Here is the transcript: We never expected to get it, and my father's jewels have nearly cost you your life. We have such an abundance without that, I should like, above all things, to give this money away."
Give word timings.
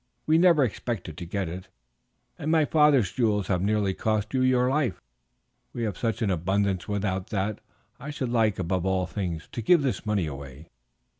We 0.25 0.39
never 0.39 0.63
expected 0.63 1.15
to 1.19 1.27
get 1.27 1.47
it, 1.47 1.67
and 2.39 2.49
my 2.49 2.65
father's 2.65 3.11
jewels 3.11 3.49
have 3.49 3.61
nearly 3.61 3.93
cost 3.93 4.33
you 4.33 4.41
your 4.41 4.67
life. 4.67 4.99
We 5.73 5.83
have 5.83 5.95
such 5.95 6.23
an 6.23 6.31
abundance 6.31 6.87
without 6.87 7.27
that, 7.27 7.61
I 7.99 8.09
should 8.09 8.29
like, 8.29 8.57
above 8.57 8.83
all 8.83 9.05
things, 9.05 9.47
to 9.51 9.61
give 9.61 9.83
this 9.83 10.03
money 10.03 10.25
away." 10.25 10.69